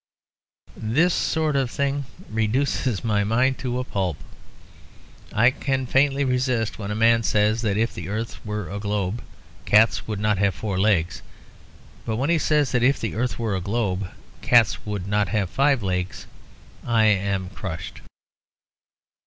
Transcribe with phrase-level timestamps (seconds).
[0.75, 4.17] This sort of thing reduces my mind to a pulp.
[5.31, 9.21] I can faintly resist when a man says that if the earth were a globe
[9.65, 11.21] cats would not have four legs;
[12.03, 14.09] but when he says that if the earth were a globe
[14.41, 16.25] cats would not have five legs
[16.83, 18.01] I am crushed.